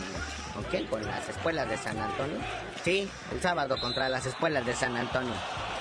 ¿con 0.54 0.86
Con 0.88 1.06
las 1.06 1.28
escuelas 1.28 1.68
de 1.70 1.78
San 1.78 1.98
Antonio. 2.00 2.38
Sí, 2.84 3.10
el 3.32 3.42
sábado 3.42 3.78
contra 3.82 4.08
las 4.08 4.26
escuelas 4.26 4.66
de 4.66 4.74
San 4.74 4.96
Antonio. 4.96 5.34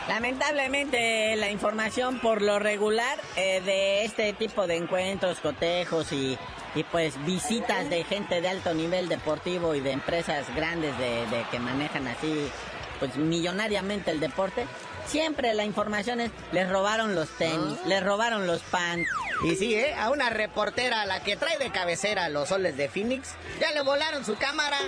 Lamentablemente 0.09 1.37
la 1.37 1.51
información 1.51 2.21
por 2.21 2.41
lo 2.41 2.59
regular 2.59 3.19
eh, 3.37 3.61
de 3.61 4.05
este 4.05 4.33
tipo 4.33 4.67
de 4.67 4.77
encuentros, 4.77 5.41
cotejos 5.41 6.13
y, 6.13 6.39
y, 6.75 6.85
pues 6.85 7.23
visitas 7.27 7.91
de 7.91 8.05
gente 8.05 8.41
de 8.41 8.49
alto 8.49 8.73
nivel 8.73 9.09
deportivo 9.09 9.75
y 9.75 9.81
de 9.81 9.91
empresas 9.91 10.47
grandes 10.55 10.97
de, 10.99 11.27
de 11.27 11.45
que 11.51 11.59
manejan 11.59 12.07
así 12.07 12.51
pues 12.99 13.17
millonariamente 13.17 14.11
el 14.11 14.21
deporte, 14.21 14.67
siempre 15.07 15.55
la 15.55 15.65
información 15.65 16.21
es 16.21 16.31
les 16.53 16.69
robaron 16.69 17.15
los 17.15 17.29
tenis, 17.31 17.79
les 17.87 18.03
robaron 18.03 18.47
los 18.47 18.61
pants, 18.63 19.09
y 19.45 19.55
sí, 19.57 19.75
¿eh? 19.75 19.95
A 19.95 20.11
una 20.11 20.31
reportera, 20.31 21.03
a 21.03 21.07
la 21.07 21.23
que 21.23 21.37
trae 21.37 21.59
de 21.59 21.71
cabecera 21.71 22.29
los 22.29 22.49
soles 22.49 22.77
de 22.77 22.89
Phoenix, 22.89 23.31
ya 23.61 23.73
le 23.73 23.83
volaron 23.83 24.25
su 24.25 24.37
cámara. 24.37 24.79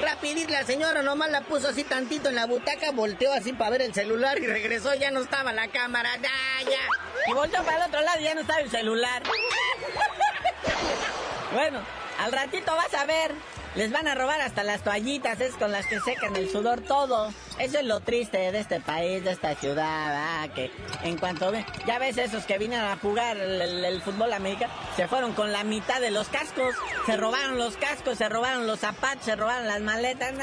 Rapidito 0.00 0.50
la 0.50 0.64
señora 0.64 1.02
nomás 1.02 1.30
la 1.30 1.42
puso 1.42 1.68
así 1.68 1.84
tantito 1.84 2.30
en 2.30 2.36
la 2.36 2.46
butaca, 2.46 2.92
volteó 2.92 3.32
así 3.32 3.52
para 3.52 3.70
ver 3.70 3.82
el 3.82 3.94
celular 3.94 4.38
y 4.38 4.46
regresó, 4.46 4.94
ya 4.94 5.10
no 5.10 5.20
estaba 5.20 5.52
la 5.52 5.68
cámara, 5.68 6.10
ya, 6.16 6.70
ya. 6.70 7.30
Y 7.30 7.34
volteó 7.34 7.62
para 7.62 7.84
el 7.84 7.88
otro 7.88 8.00
lado 8.00 8.20
y 8.20 8.24
ya 8.24 8.34
no 8.34 8.40
estaba 8.40 8.60
el 8.60 8.70
celular. 8.70 9.22
bueno, 11.52 11.80
al 12.18 12.32
ratito 12.32 12.74
vas 12.74 12.94
a 12.94 13.04
ver. 13.04 13.34
Les 13.76 13.92
van 13.92 14.08
a 14.08 14.16
robar 14.16 14.40
hasta 14.40 14.64
las 14.64 14.82
toallitas, 14.82 15.40
es 15.40 15.54
con 15.54 15.70
las 15.70 15.86
que 15.86 16.00
secan 16.00 16.34
el 16.34 16.50
sudor 16.50 16.80
todo. 16.80 17.32
Eso 17.60 17.78
es 17.78 17.84
lo 17.84 18.00
triste 18.00 18.50
de 18.50 18.58
este 18.58 18.80
país, 18.80 19.22
de 19.22 19.30
esta 19.30 19.54
ciudad, 19.54 19.84
ah, 19.86 20.48
que 20.52 20.72
en 21.04 21.16
cuanto 21.16 21.52
ven, 21.52 21.64
ya 21.86 22.00
ves 22.00 22.18
esos 22.18 22.46
que 22.46 22.58
vinieron 22.58 22.86
a 22.86 22.96
jugar 22.96 23.36
el, 23.36 24.02
fútbol 24.02 24.32
americano, 24.32 24.72
se 24.96 25.06
fueron 25.06 25.34
con 25.34 25.52
la 25.52 25.62
mitad 25.62 26.00
de 26.00 26.10
los 26.10 26.28
cascos, 26.28 26.74
se 27.06 27.16
robaron 27.16 27.58
los 27.58 27.76
cascos, 27.76 28.18
se 28.18 28.28
robaron 28.28 28.66
los 28.66 28.80
zapatos, 28.80 29.24
se 29.24 29.36
robaron 29.36 29.68
las 29.68 29.80
maletas, 29.80 30.34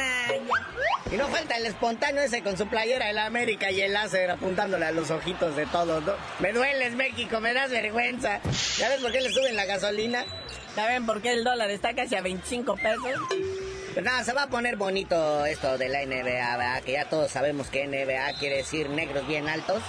Y 1.12 1.18
no 1.18 1.28
falta 1.28 1.58
el 1.58 1.66
espontáneo 1.66 2.22
ese 2.22 2.44
con 2.44 2.58
su 2.58 2.68
playera 2.68 3.08
de 3.08 3.14
la 3.14 3.26
América 3.26 3.72
y 3.72 3.82
el 3.82 3.92
láser 3.92 4.32
apuntándole 4.32 4.86
a 4.86 4.92
los 4.92 5.12
ojitos 5.12 5.56
de 5.58 5.66
todos, 5.66 6.02
¿no? 6.04 6.14
Me 6.40 6.54
dueles, 6.54 6.94
México, 6.94 7.42
me 7.42 7.54
das 7.54 7.72
vergüenza. 7.72 8.40
¿Ya 8.78 8.88
ves 8.88 9.02
por 9.02 9.12
qué 9.12 9.20
le 9.20 9.34
suben 9.34 9.56
la 9.56 9.66
gasolina? 9.66 10.24
¿Saben 10.78 11.08
por 11.08 11.24
qué 11.24 11.32
el 11.32 11.44
dólar 11.44 11.72
está 11.72 11.96
casi 11.96 12.14
a 12.14 12.22
25 12.22 12.76
pesos? 12.76 13.20
Pues 13.96 14.06
nada, 14.06 14.24
se 14.24 14.32
va 14.32 14.44
a 14.44 14.48
poner 14.48 14.76
bonito 14.76 15.44
esto 15.48 15.76
de 15.76 15.90
la 15.90 16.06
NBA, 16.06 16.56
¿verdad? 16.56 16.84
Que 16.84 16.92
ya 16.92 17.06
todos 17.06 17.32
sabemos 17.32 17.72
que 17.72 17.88
NBA 17.88 18.38
quiere 18.38 18.58
decir 18.58 18.88
negros 18.92 19.28
bien 19.28 19.48
altos. 19.48 19.82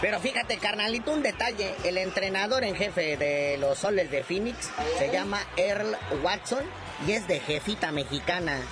Pero 0.00 0.18
fíjate, 0.18 0.56
carnalito, 0.56 1.12
un 1.12 1.22
detalle. 1.22 1.74
El 1.84 1.98
entrenador 1.98 2.64
en 2.64 2.74
jefe 2.74 3.18
de 3.18 3.58
los 3.58 3.80
soles 3.80 4.10
de 4.10 4.24
Phoenix 4.24 4.70
se 4.96 5.12
llama 5.12 5.42
Earl 5.58 5.94
Watson 6.22 6.64
y 7.06 7.12
es 7.12 7.28
de 7.28 7.40
jefita 7.40 7.92
mexicana. 7.92 8.62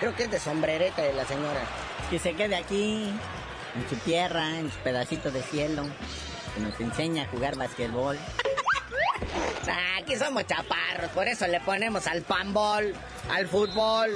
Creo 0.00 0.16
que 0.16 0.22
es 0.22 0.30
de 0.30 0.40
sombrereta 0.40 1.02
de 1.02 1.12
la 1.12 1.26
señora. 1.26 1.60
Que 2.08 2.18
se 2.18 2.32
quede 2.32 2.56
aquí. 2.56 3.12
en 3.74 3.88
su 3.90 3.96
tierra, 3.96 4.58
en 4.58 4.72
su 4.72 4.78
pedacito 4.78 5.30
de 5.30 5.42
cielo, 5.42 5.82
que 6.54 6.60
nos 6.62 6.80
enseña 6.80 7.24
a 7.24 7.26
jugar 7.26 7.56
basquetbol. 7.56 8.16
Ah, 9.68 9.98
aquí 10.00 10.16
somos 10.16 10.46
chaparros, 10.46 11.10
por 11.12 11.28
eso 11.28 11.46
le 11.46 11.60
ponemos 11.60 12.06
al 12.06 12.22
panball, 12.22 12.94
al 13.30 13.48
fútbol, 13.48 14.10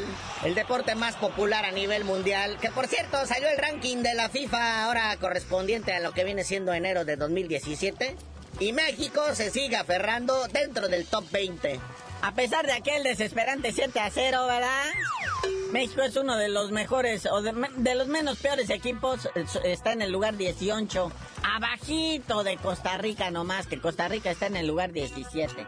el 0.44 0.54
deporte 0.54 0.94
más 0.94 1.16
popular 1.16 1.64
a 1.64 1.70
nivel 1.70 2.04
mundial. 2.04 2.58
Que 2.60 2.70
por 2.70 2.86
cierto, 2.86 3.26
salió 3.26 3.48
el 3.48 3.58
ranking 3.58 3.98
de 3.98 4.14
la 4.14 4.28
FIFA 4.28 4.84
ahora 4.84 5.16
correspondiente 5.18 5.92
a 5.92 6.00
lo 6.00 6.12
que 6.12 6.24
viene 6.24 6.44
siendo 6.44 6.72
enero 6.72 7.04
de 7.04 7.16
2017. 7.16 8.16
Y 8.60 8.72
México 8.72 9.22
se 9.34 9.50
sigue 9.50 9.76
aferrando 9.76 10.46
dentro 10.48 10.88
del 10.88 11.06
top 11.06 11.24
20. 11.30 11.80
A 12.22 12.34
pesar 12.34 12.64
de 12.66 12.72
aquel 12.72 13.02
desesperante 13.02 13.72
7 13.72 13.98
a 13.98 14.08
0, 14.08 14.46
¿verdad? 14.46 14.84
México 15.72 16.02
es 16.02 16.16
uno 16.16 16.36
de 16.36 16.48
los 16.48 16.70
mejores 16.70 17.26
o 17.26 17.42
de, 17.42 17.94
los 17.94 18.06
menos 18.06 18.38
peores 18.38 18.70
equipos. 18.70 19.28
Está 19.64 19.92
en 19.92 20.02
el 20.02 20.12
lugar 20.12 20.36
18. 20.36 21.12
Abajito 21.42 22.44
de 22.44 22.56
Costa 22.58 22.96
Rica 22.98 23.30
nomás, 23.32 23.66
que 23.66 23.80
Costa 23.80 24.06
Rica 24.06 24.30
está 24.30 24.46
en 24.46 24.56
el 24.56 24.68
lugar 24.68 24.92
17. 24.92 25.66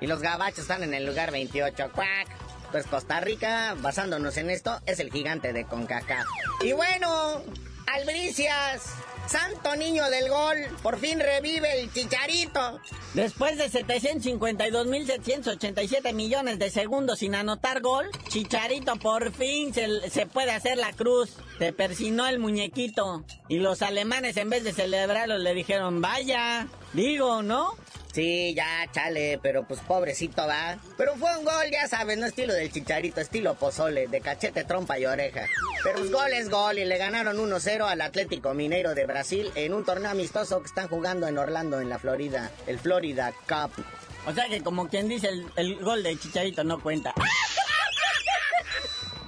Y 0.00 0.06
los 0.08 0.20
gabachos 0.20 0.60
están 0.60 0.82
en 0.82 0.94
el 0.94 1.06
lugar 1.06 1.30
28. 1.30 1.92
¡Cuac! 1.94 2.28
Pues 2.72 2.86
Costa 2.88 3.20
Rica, 3.20 3.76
basándonos 3.78 4.36
en 4.36 4.50
esto, 4.50 4.80
es 4.86 4.98
el 4.98 5.12
gigante 5.12 5.52
de 5.52 5.64
CONCACAF. 5.64 6.26
Y 6.60 6.72
bueno, 6.72 7.40
Albricias, 7.86 8.94
Santo 9.26 9.74
niño 9.76 10.08
del 10.10 10.28
gol, 10.28 10.56
por 10.82 10.98
fin 10.98 11.20
revive 11.20 11.80
el 11.80 11.90
chicharito. 11.92 12.80
Después 13.14 13.56
de 13.58 13.70
752.787 13.70 16.12
millones 16.12 16.58
de 16.58 16.70
segundos 16.70 17.20
sin 17.20 17.34
anotar 17.34 17.80
gol, 17.80 18.10
Chicharito 18.28 18.96
por 18.96 19.32
fin 19.32 19.72
se, 19.72 20.10
se, 20.10 20.26
puede 20.26 20.50
hacer 20.52 20.76
la 20.78 20.92
cruz. 20.92 21.36
Se 21.58 21.72
persinó 21.72 22.26
el 22.26 22.38
muñequito. 22.38 23.24
Y 23.48 23.58
los 23.58 23.82
alemanes 23.82 24.36
en 24.36 24.50
vez 24.50 24.62
de 24.64 24.72
celebrarlo 24.72 25.38
le 25.38 25.54
dijeron, 25.54 26.00
vaya, 26.00 26.66
digo, 26.92 27.42
¿no? 27.42 27.76
Sí, 28.14 28.54
ya, 28.54 28.86
chale, 28.92 29.40
pero 29.42 29.64
pues 29.64 29.80
pobrecito 29.80 30.46
va. 30.46 30.78
Pero 30.96 31.16
fue 31.16 31.36
un 31.36 31.44
gol, 31.44 31.64
ya 31.72 31.88
sabes, 31.88 32.16
no 32.16 32.26
estilo 32.26 32.54
del 32.54 32.70
chicharito, 32.70 33.20
estilo 33.20 33.54
pozole, 33.54 34.06
de 34.06 34.20
cachete, 34.20 34.62
trompa 34.62 35.00
y 35.00 35.06
oreja. 35.06 35.48
Pero 35.82 35.98
pues 35.98 36.12
gol 36.12 36.32
es 36.32 36.48
gol 36.48 36.78
y 36.78 36.84
le 36.84 36.96
ganaron 36.96 37.36
1-0 37.36 37.84
al 37.84 38.00
Atlético 38.00 38.54
Mineiro 38.54 38.94
de 38.94 39.06
Brasil 39.06 39.50
en 39.56 39.74
un 39.74 39.84
torneo 39.84 40.12
amistoso 40.12 40.60
que 40.60 40.66
están 40.66 40.86
jugando 40.86 41.26
en 41.26 41.38
Orlando, 41.38 41.80
en 41.80 41.88
la 41.88 41.98
Florida, 41.98 42.52
el 42.68 42.78
Florida 42.78 43.32
Cup. 43.48 43.84
O 44.26 44.32
sea 44.32 44.48
que 44.48 44.62
como 44.62 44.88
quien 44.88 45.08
dice, 45.08 45.30
el, 45.30 45.46
el 45.56 45.80
gol 45.80 46.04
de 46.04 46.16
chicharito 46.16 46.62
no 46.62 46.80
cuenta. 46.80 47.12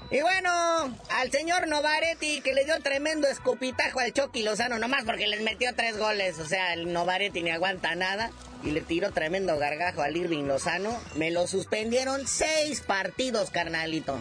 Y 0.08 0.20
bueno, 0.20 0.96
al 1.10 1.32
señor 1.32 1.66
Novaretti 1.66 2.40
que 2.40 2.54
le 2.54 2.64
dio 2.64 2.80
tremendo 2.80 3.26
escupitajo 3.26 3.98
al 3.98 4.12
Chucky 4.12 4.44
Lozano, 4.44 4.78
nomás 4.78 5.04
porque 5.04 5.26
les 5.26 5.42
metió 5.42 5.74
tres 5.74 5.98
goles. 5.98 6.38
O 6.38 6.46
sea, 6.46 6.74
el 6.74 6.92
Novaretti 6.92 7.42
ni 7.42 7.50
aguanta 7.50 7.96
nada. 7.96 8.30
Y 8.62 8.70
le 8.70 8.80
tiró 8.80 9.12
tremendo 9.12 9.56
gargajo 9.58 10.02
al 10.02 10.16
Irving 10.16 10.44
Lozano. 10.44 10.98
Me 11.14 11.30
lo 11.30 11.46
suspendieron 11.46 12.26
seis 12.26 12.80
partidos, 12.80 13.50
carnalito. 13.50 14.18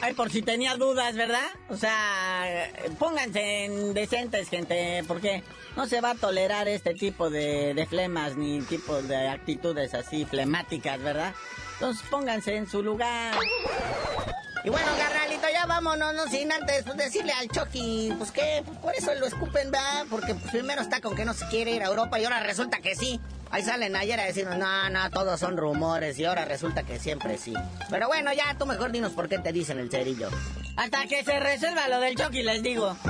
Ay, 0.00 0.14
por 0.14 0.30
si 0.30 0.42
tenía 0.42 0.76
dudas, 0.76 1.16
¿verdad? 1.16 1.48
O 1.68 1.76
sea, 1.76 2.70
pónganse 2.98 3.64
en 3.64 3.94
decentes, 3.94 4.48
gente, 4.48 5.02
porque 5.08 5.42
no 5.76 5.86
se 5.86 6.00
va 6.00 6.10
a 6.10 6.14
tolerar 6.14 6.68
este 6.68 6.94
tipo 6.94 7.30
de, 7.30 7.74
de 7.74 7.86
flemas 7.86 8.36
ni 8.36 8.60
tipo 8.62 9.02
de 9.02 9.28
actitudes 9.28 9.94
así 9.94 10.24
flemáticas, 10.24 11.02
¿verdad? 11.02 11.34
Entonces 11.74 12.04
pónganse 12.08 12.56
en 12.56 12.68
su 12.68 12.82
lugar. 12.82 13.34
Y 14.64 14.70
bueno, 14.70 14.88
carnalito, 14.98 15.46
ya 15.52 15.66
vámonos, 15.66 16.14
no 16.14 16.26
sin 16.26 16.50
antes 16.50 16.82
pues, 16.84 16.96
decirle 16.96 17.32
al 17.32 17.48
Chucky, 17.48 18.12
pues 18.18 18.32
que 18.32 18.64
por 18.82 18.94
eso 18.94 19.14
lo 19.14 19.26
escupen, 19.26 19.70
¿verdad? 19.70 20.04
Porque 20.10 20.34
pues, 20.34 20.50
primero 20.50 20.82
está 20.82 21.00
con 21.00 21.14
que 21.14 21.24
no 21.24 21.32
se 21.32 21.46
quiere 21.46 21.72
ir 21.72 21.82
a 21.82 21.86
Europa 21.86 22.18
y 22.18 22.24
ahora 22.24 22.40
resulta 22.40 22.78
que 22.80 22.96
sí. 22.96 23.20
Ahí 23.50 23.62
salen 23.62 23.96
ayer 23.96 24.20
a 24.20 24.24
decirnos, 24.24 24.58
no, 24.58 24.90
no, 24.90 25.10
todos 25.10 25.40
son 25.40 25.56
rumores 25.56 26.18
y 26.18 26.24
ahora 26.24 26.44
resulta 26.44 26.82
que 26.82 26.98
siempre 26.98 27.38
sí. 27.38 27.54
Pero 27.90 28.08
bueno, 28.08 28.32
ya 28.32 28.54
tú 28.58 28.66
mejor 28.66 28.92
dinos 28.92 29.12
por 29.12 29.28
qué 29.28 29.38
te 29.38 29.52
dicen 29.52 29.78
el 29.78 29.90
cerillo. 29.90 30.28
Hasta 30.76 31.06
que 31.06 31.24
se 31.24 31.40
resuelva 31.40 31.88
lo 31.88 32.00
del 32.00 32.16
Chucky, 32.16 32.42
les 32.42 32.62
digo. 32.62 32.96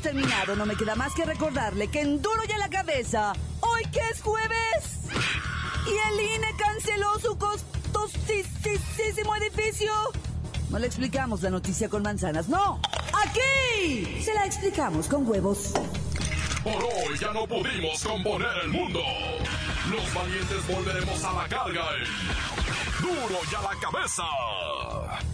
terminado. 0.00 0.56
No 0.56 0.66
me 0.66 0.76
queda 0.76 0.94
más 0.94 1.14
que 1.14 1.24
recordarle 1.24 1.88
que 1.88 2.00
en 2.00 2.20
duro 2.20 2.42
ya 2.48 2.58
la 2.58 2.68
cabeza, 2.68 3.32
hoy 3.60 3.82
que 3.92 4.00
es 4.10 4.22
jueves, 4.22 5.00
y 5.86 5.90
el 6.12 6.20
INE 6.34 6.48
canceló 6.58 7.18
su 7.18 7.36
costosísimo 7.38 9.36
edificio. 9.36 9.92
No 10.70 10.78
le 10.78 10.86
explicamos 10.86 11.42
la 11.42 11.50
noticia 11.50 11.88
con 11.88 12.02
manzanas, 12.02 12.48
no. 12.48 12.80
Aquí 13.26 14.22
se 14.22 14.34
la 14.34 14.46
explicamos 14.46 15.06
con 15.06 15.28
huevos. 15.28 15.72
Por 16.62 16.82
hoy 16.82 17.18
ya 17.20 17.32
no 17.32 17.46
pudimos 17.46 18.02
componer 18.02 18.48
el 18.64 18.70
mundo. 18.70 19.00
Los 19.90 20.14
valientes 20.14 20.66
volveremos 20.66 21.22
a 21.24 21.32
la 21.32 21.48
carga. 21.48 21.84
en 21.98 23.02
Duro 23.02 23.38
y 23.50 23.54
a 23.54 23.62
la 23.62 23.80
cabeza. 23.80 25.33